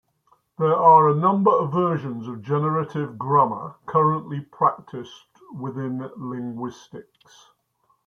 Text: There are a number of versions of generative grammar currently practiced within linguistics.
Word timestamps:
There 0.57 0.75
are 0.75 1.09
a 1.09 1.13
number 1.15 1.51
of 1.51 1.73
versions 1.73 2.27
of 2.27 2.41
generative 2.41 3.19
grammar 3.19 3.75
currently 3.85 4.39
practiced 4.41 5.27
within 5.55 6.09
linguistics. 6.17 7.51